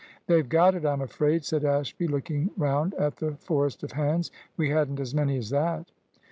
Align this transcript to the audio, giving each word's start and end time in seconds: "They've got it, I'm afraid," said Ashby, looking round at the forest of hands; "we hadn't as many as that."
"They've 0.25 0.49
got 0.49 0.73
it, 0.73 0.83
I'm 0.83 1.01
afraid," 1.01 1.45
said 1.45 1.63
Ashby, 1.63 2.07
looking 2.07 2.49
round 2.57 2.95
at 2.95 3.17
the 3.17 3.35
forest 3.35 3.83
of 3.83 3.91
hands; 3.91 4.31
"we 4.57 4.71
hadn't 4.71 4.99
as 4.99 5.13
many 5.13 5.37
as 5.37 5.51
that." 5.51 5.91